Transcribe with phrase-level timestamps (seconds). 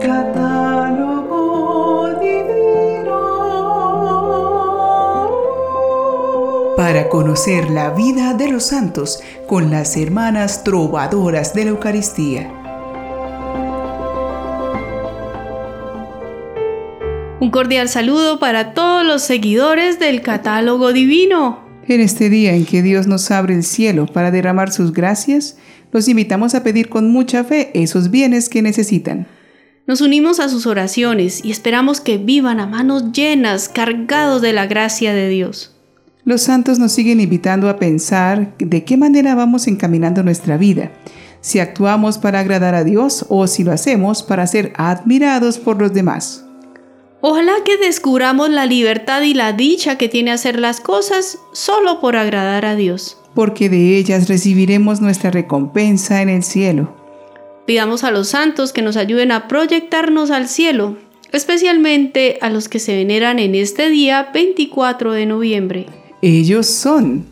[0.00, 1.38] Catálogo
[2.20, 3.18] divino.
[6.76, 12.50] Para conocer la vida de los santos con las hermanas trovadoras de la Eucaristía.
[17.40, 21.60] Un cordial saludo para todos los seguidores del catálogo divino.
[21.86, 25.58] En este día en que Dios nos abre el cielo para derramar sus gracias,
[25.92, 29.26] los invitamos a pedir con mucha fe esos bienes que necesitan.
[29.90, 34.66] Nos unimos a sus oraciones y esperamos que vivan a manos llenas, cargados de la
[34.66, 35.74] gracia de Dios.
[36.24, 40.92] Los santos nos siguen invitando a pensar de qué manera vamos encaminando nuestra vida,
[41.40, 45.92] si actuamos para agradar a Dios o si lo hacemos para ser admirados por los
[45.92, 46.44] demás.
[47.20, 52.14] Ojalá que descubramos la libertad y la dicha que tiene hacer las cosas solo por
[52.14, 53.18] agradar a Dios.
[53.34, 56.99] Porque de ellas recibiremos nuestra recompensa en el cielo.
[57.70, 60.96] Pidamos a los santos que nos ayuden a proyectarnos al cielo,
[61.30, 65.86] especialmente a los que se veneran en este día 24 de noviembre.
[66.20, 67.26] Ellos son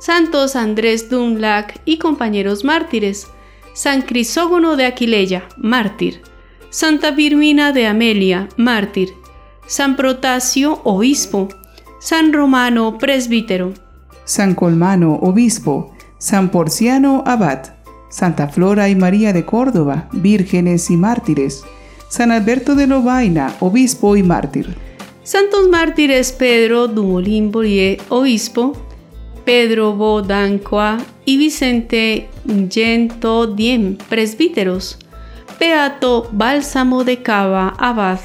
[0.00, 3.26] Santos Andrés Dunlac y compañeros mártires,
[3.74, 6.22] San Crisógono de Aquileia, mártir,
[6.70, 9.10] Santa Firmina de Amelia, mártir,
[9.66, 11.50] San Protasio, obispo,
[12.00, 13.74] San Romano, presbítero,
[14.24, 17.73] San Colmano, obispo, San Porciano, abad,
[18.14, 21.64] Santa Flora y María de Córdoba, vírgenes y mártires,
[22.08, 24.76] San Alberto de Lobaina, obispo y mártir.
[25.24, 28.80] Santos mártires Pedro Dumoulin Bourier, obispo,
[29.44, 32.28] Pedro Bodancoa y Vicente
[32.70, 34.96] Gento Diem, presbíteros,
[35.58, 38.20] Beato Bálsamo de Cava, abad.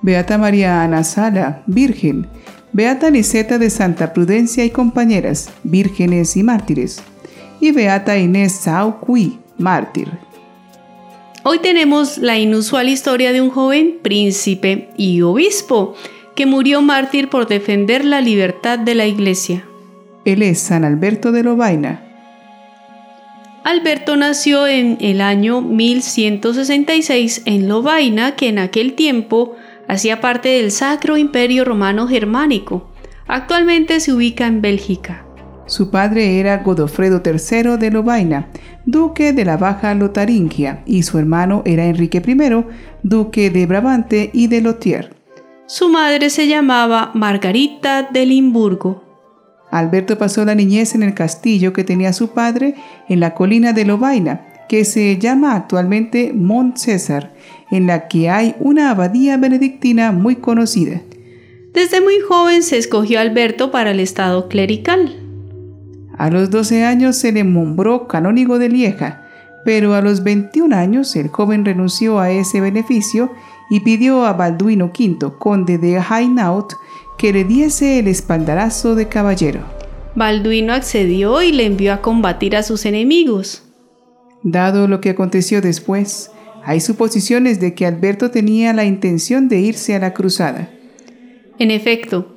[0.00, 2.26] Beata María Ana Sala, virgen.
[2.72, 7.02] Beata Niceta de Santa Prudencia y compañeras, vírgenes y mártires.
[7.62, 10.10] Y Beata Inés Saucui, mártir.
[11.44, 15.94] Hoy tenemos la inusual historia de un joven príncipe y obispo
[16.36, 19.64] que murió mártir por defender la libertad de la iglesia.
[20.26, 22.12] Él es San Alberto de Lobaina,
[23.64, 29.54] Alberto nació en el año 1166 en Lovaina, que en aquel tiempo
[29.86, 32.90] hacía parte del Sacro Imperio Romano Germánico.
[33.28, 35.24] Actualmente se ubica en Bélgica.
[35.66, 38.48] Su padre era Godofredo III de Lovaina,
[38.84, 42.64] duque de la Baja Lotaringia, y su hermano era Enrique I,
[43.02, 45.14] duque de Brabante y de Lotier.
[45.66, 49.04] Su madre se llamaba Margarita de Limburgo.
[49.70, 52.74] Alberto pasó la niñez en el castillo que tenía su padre
[53.08, 57.32] en la colina de Lobaina, que se llama actualmente Mont César,
[57.70, 61.00] en la que hay una abadía benedictina muy conocida.
[61.72, 65.21] Desde muy joven se escogió Alberto para el estado clerical.
[66.18, 69.26] A los 12 años se le nombró canónigo de Lieja,
[69.64, 73.30] pero a los 21 años el joven renunció a ese beneficio
[73.70, 76.74] y pidió a Balduino V, conde de Hainaut,
[77.16, 79.60] que le diese el espaldarazo de caballero.
[80.14, 83.62] Balduino accedió y le envió a combatir a sus enemigos.
[84.42, 86.30] Dado lo que aconteció después,
[86.64, 90.68] hay suposiciones de que Alberto tenía la intención de irse a la cruzada.
[91.58, 92.31] En efecto,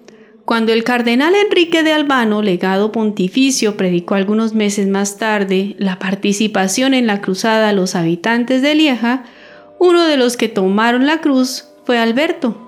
[0.45, 6.93] cuando el cardenal Enrique de Albano, legado pontificio, predicó algunos meses más tarde la participación
[6.93, 9.23] en la cruzada a los habitantes de Lieja,
[9.79, 12.65] uno de los que tomaron la cruz fue Alberto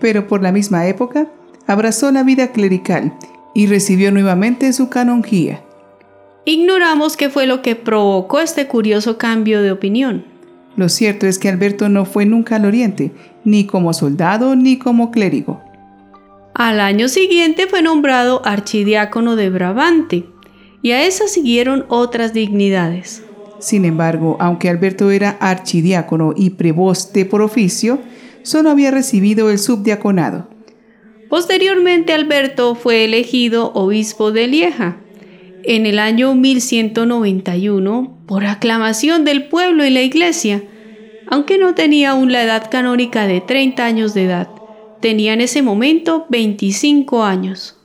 [0.00, 1.28] pero por la misma época
[1.66, 3.12] abrazó la vida clerical
[3.54, 5.62] y recibió nuevamente su canonjía.
[6.44, 10.24] Ignoramos qué fue lo que provocó este curioso cambio de opinión.
[10.76, 13.10] Lo cierto es que Alberto no fue nunca al Oriente,
[13.44, 15.60] ni como soldado ni como clérigo.
[16.58, 20.24] Al año siguiente fue nombrado archidiácono de Brabante,
[20.82, 23.22] y a esa siguieron otras dignidades.
[23.60, 28.00] Sin embargo, aunque Alberto era archidiácono y preboste por oficio,
[28.42, 30.48] solo había recibido el subdiaconado.
[31.30, 34.96] Posteriormente Alberto fue elegido obispo de Lieja
[35.62, 40.64] en el año 1191 por aclamación del pueblo y la iglesia,
[41.28, 44.57] aunque no tenía aún la edad canónica de 30 años de edad.
[45.00, 47.76] Tenía en ese momento 25 años.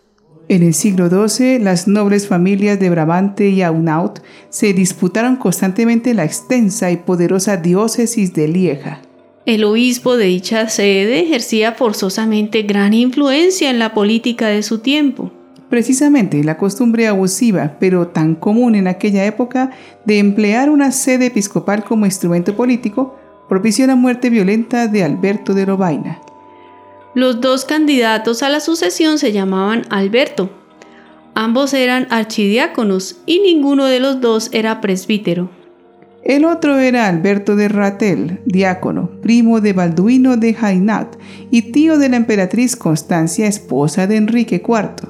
[0.50, 4.20] En el siglo XII, las nobles familias de Brabante y Aunaut
[4.50, 9.02] se disputaron constantemente la extensa y poderosa diócesis de Lieja.
[9.46, 15.32] El obispo de dicha sede ejercía forzosamente gran influencia en la política de su tiempo.
[15.70, 19.72] Precisamente la costumbre abusiva, pero tan común en aquella época,
[20.06, 23.18] de emplear una sede episcopal como instrumento político,
[23.50, 26.22] propició la muerte violenta de Alberto de Lobaina.
[27.16, 30.50] Los dos candidatos a la sucesión se llamaban Alberto.
[31.36, 35.50] Ambos eran archidiáconos y ninguno de los dos era presbítero.
[36.24, 41.16] El otro era Alberto de Ratel, diácono, primo de Balduino de Jainat
[41.52, 45.10] y tío de la emperatriz Constancia, esposa de Enrique IV.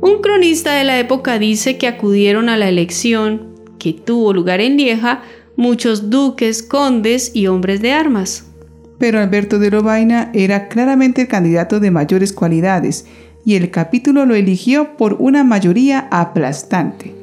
[0.00, 4.76] Un cronista de la época dice que acudieron a la elección, que tuvo lugar en
[4.76, 5.22] Lieja,
[5.54, 8.45] muchos duques, condes y hombres de armas.
[8.98, 13.06] Pero Alberto de Lobaina era claramente el candidato de mayores cualidades
[13.44, 17.14] y el capítulo lo eligió por una mayoría aplastante.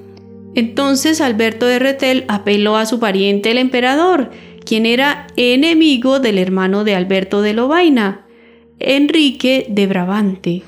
[0.55, 4.29] Entonces Alberto de Retel apeló a su pariente el emperador,
[4.65, 8.25] quien era enemigo del hermano de Alberto de Lobaina,
[8.79, 10.63] Enrique de Brabante.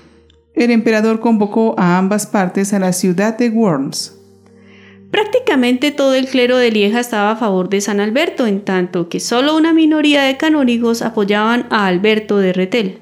[0.55, 4.17] El emperador convocó a ambas partes a la ciudad de Worms.
[5.15, 9.21] Prácticamente todo el clero de Lieja estaba a favor de San Alberto, en tanto que
[9.21, 12.99] solo una minoría de canónigos apoyaban a Alberto de Retel.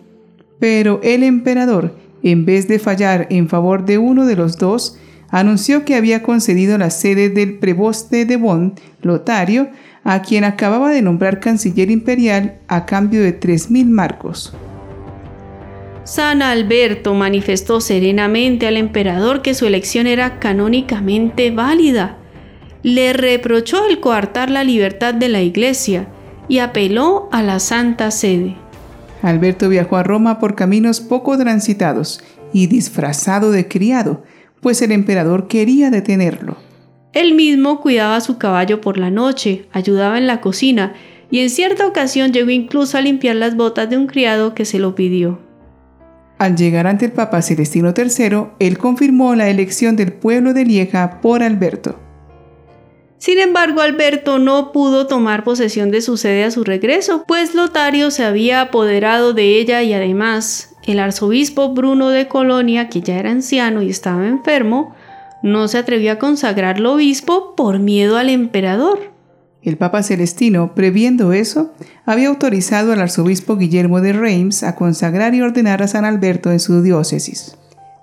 [0.59, 4.95] Pero el emperador, en vez de fallar en favor de uno de los dos,
[5.29, 9.69] anunció que había concedido la sede del preboste de Bonn, Lotario,
[10.03, 14.53] a quien acababa de nombrar canciller imperial a cambio de tres mil marcos.
[16.03, 22.17] San Alberto manifestó serenamente al emperador que su elección era canónicamente válida.
[22.81, 26.09] Le reprochó el coartar la libertad de la iglesia
[26.49, 28.57] y apeló a la Santa Sede.
[29.21, 32.21] Alberto viajó a Roma por caminos poco transitados
[32.51, 34.23] y disfrazado de criado,
[34.59, 36.57] pues el emperador quería detenerlo.
[37.13, 40.93] Él mismo cuidaba su caballo por la noche, ayudaba en la cocina
[41.31, 44.79] y en cierta ocasión llegó incluso a limpiar las botas de un criado que se
[44.79, 45.52] lo pidió.
[46.43, 51.21] Al llegar ante el Papa Celestino III, él confirmó la elección del pueblo de Lieja
[51.21, 51.97] por Alberto.
[53.17, 58.11] Sin embargo, Alberto no pudo tomar posesión de su sede a su regreso, pues Lotario
[58.11, 63.31] se había apoderado de ella y además el arzobispo Bruno de Colonia, que ya era
[63.31, 64.93] anciano y estaba enfermo,
[65.43, 69.12] no se atrevió a consagrarlo obispo por miedo al emperador.
[69.63, 71.73] El Papa Celestino, previendo eso,
[72.05, 76.59] había autorizado al arzobispo Guillermo de Reims a consagrar y ordenar a San Alberto en
[76.59, 77.57] su diócesis.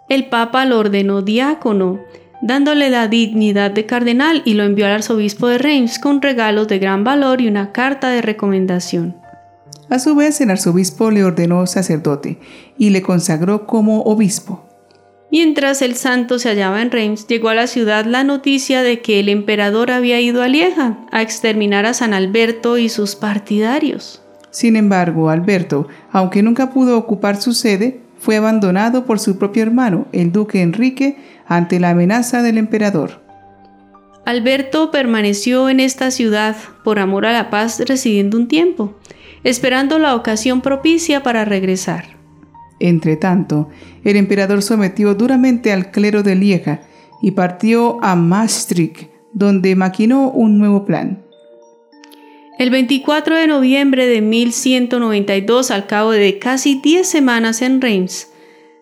[0.08, 2.00] El Papa lo ordenó diácono,
[2.40, 6.78] dándole la dignidad de cardenal y lo envió al arzobispo de Reims con regalos de
[6.78, 9.16] gran valor y una carta de recomendación.
[9.90, 12.38] A su vez, el arzobispo le ordenó sacerdote
[12.78, 14.69] y le consagró como obispo.
[15.32, 19.20] Mientras el santo se hallaba en Reims, llegó a la ciudad la noticia de que
[19.20, 24.22] el emperador había ido a Lieja a exterminar a San Alberto y sus partidarios.
[24.50, 30.08] Sin embargo, Alberto, aunque nunca pudo ocupar su sede, fue abandonado por su propio hermano,
[30.12, 31.16] el duque Enrique,
[31.46, 33.22] ante la amenaza del emperador.
[34.26, 38.98] Alberto permaneció en esta ciudad por amor a la paz residiendo un tiempo,
[39.44, 42.19] esperando la ocasión propicia para regresar.
[42.80, 43.68] Entretanto,
[44.02, 46.80] el emperador sometió duramente al clero de Lieja
[47.22, 51.22] y partió a Maastricht, donde maquinó un nuevo plan.
[52.58, 58.28] El 24 de noviembre de 1192, al cabo de casi 10 semanas en Reims,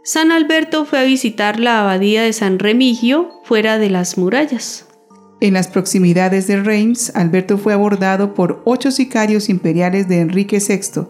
[0.03, 4.89] San Alberto fue a visitar la abadía de San Remigio fuera de las murallas.
[5.41, 11.03] En las proximidades de Reims, Alberto fue abordado por ocho sicarios imperiales de Enrique VI,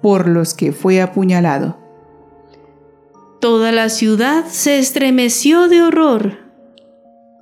[0.00, 1.81] por los que fue apuñalado.
[3.42, 6.38] Toda la ciudad se estremeció de horror.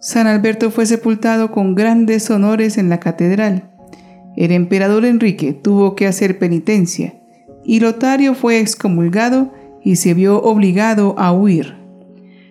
[0.00, 3.70] San Alberto fue sepultado con grandes honores en la catedral.
[4.35, 7.21] El emperador Enrique tuvo que hacer penitencia
[7.66, 9.52] y Lotario fue excomulgado
[9.85, 11.76] y se vio obligado a huir.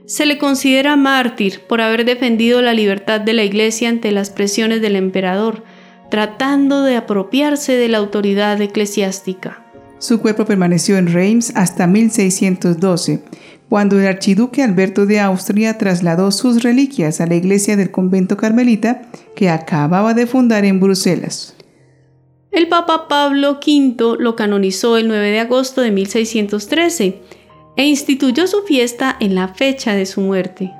[0.06, 4.80] Se le considera mártir por haber defendido la libertad de la Iglesia ante las presiones
[4.80, 5.64] del emperador,
[6.12, 9.66] tratando de apropiarse de la autoridad eclesiástica.
[10.00, 13.22] Su cuerpo permaneció en Reims hasta 1612,
[13.68, 19.02] cuando el archiduque Alberto de Austria trasladó sus reliquias a la iglesia del convento carmelita
[19.36, 21.54] que acababa de fundar en Bruselas.
[22.52, 27.22] El Papa Pablo V lo canonizó el 9 de agosto de 1613
[27.76, 30.72] e instituyó su fiesta en la fecha de su muerte.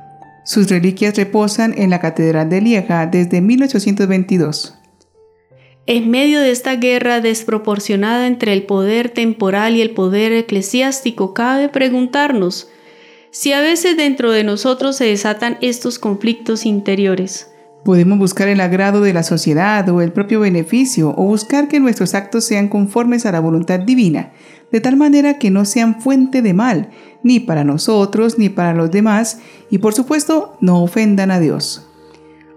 [0.46, 4.79] Sus reliquias reposan en la Catedral de Lieja desde 1822.
[5.92, 11.68] En medio de esta guerra desproporcionada entre el poder temporal y el poder eclesiástico, cabe
[11.68, 12.70] preguntarnos
[13.32, 17.50] si a veces dentro de nosotros se desatan estos conflictos interiores.
[17.84, 22.14] Podemos buscar el agrado de la sociedad o el propio beneficio o buscar que nuestros
[22.14, 24.32] actos sean conformes a la voluntad divina,
[24.72, 26.92] de tal manera que no sean fuente de mal,
[27.24, 29.40] ni para nosotros ni para los demás,
[29.72, 31.89] y por supuesto no ofendan a Dios.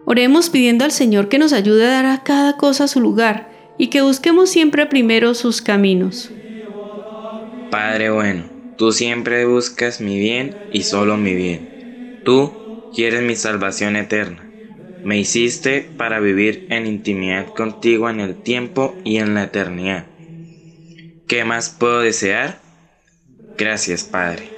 [0.04, 3.88] Oremos pidiendo al Señor que nos ayude a dar a cada cosa su lugar y
[3.88, 6.30] que busquemos siempre primero sus caminos.
[7.71, 8.44] Padre bueno,
[8.76, 12.21] tú siempre buscas mi bien y solo mi bien.
[12.25, 12.52] Tú
[12.94, 14.49] quieres mi salvación eterna.
[15.04, 20.06] Me hiciste para vivir en intimidad contigo en el tiempo y en la eternidad.
[21.26, 22.61] ¿Qué más puedo desear?
[23.56, 24.49] Gracias, Padre.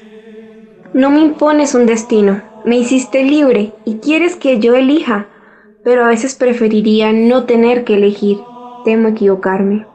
[0.93, 5.29] No me impones un destino, me hiciste libre y quieres que yo elija,
[5.85, 8.39] pero a veces preferiría no tener que elegir.
[8.85, 9.87] Temo equivocarme.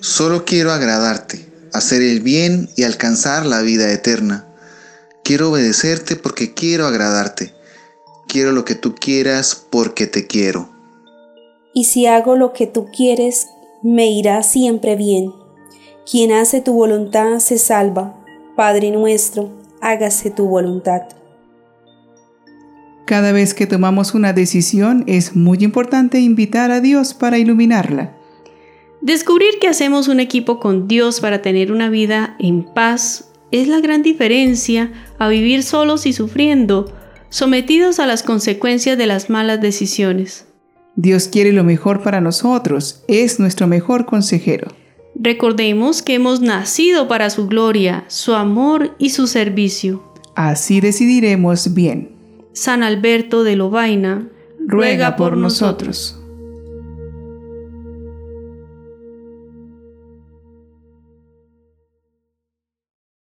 [0.00, 4.46] Solo quiero agradarte, hacer el bien y alcanzar la vida eterna.
[5.24, 7.54] Quiero obedecerte porque quiero agradarte.
[8.28, 10.68] Quiero lo que tú quieras porque te quiero.
[11.72, 13.48] Y si hago lo que tú quieres,
[13.82, 15.32] me irá siempre bien.
[16.10, 18.22] Quien hace tu voluntad se salva.
[18.56, 21.02] Padre nuestro, hágase tu voluntad.
[23.06, 28.16] Cada vez que tomamos una decisión es muy importante invitar a Dios para iluminarla.
[29.02, 33.80] Descubrir que hacemos un equipo con Dios para tener una vida en paz es la
[33.80, 36.90] gran diferencia a vivir solos y sufriendo,
[37.28, 40.46] sometidos a las consecuencias de las malas decisiones.
[40.96, 44.68] Dios quiere lo mejor para nosotros, es nuestro mejor consejero.
[45.14, 50.02] Recordemos que hemos nacido para su gloria, su amor y su servicio.
[50.34, 52.14] Así decidiremos bien.
[52.54, 56.23] San Alberto de Lovaina, ruega por nosotros.